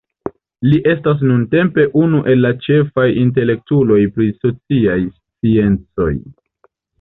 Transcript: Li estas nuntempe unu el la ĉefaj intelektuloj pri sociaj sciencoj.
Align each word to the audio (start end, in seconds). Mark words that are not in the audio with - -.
Li 0.67 0.77
estas 0.93 1.19
nuntempe 1.31 1.85
unu 2.03 2.21
el 2.33 2.41
la 2.45 2.51
ĉefaj 2.67 3.05
intelektuloj 3.25 3.99
pri 4.17 4.31
sociaj 4.47 4.97
sciencoj. 5.13 6.11